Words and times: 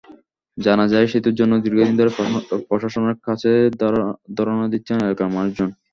জানা 0.57 0.85
যায়, 0.87 1.07
সেতুর 1.11 1.37
জন্য 1.39 1.53
দীর্ঘদিন 1.63 1.95
ধরে 1.99 2.11
প্রশাসনের 2.69 3.17
কাছে 3.27 3.49
ধরনা 4.37 4.65
দিচ্ছেন 4.73 4.97
এলাকার 4.99 5.33
মানুষজন। 5.35 5.69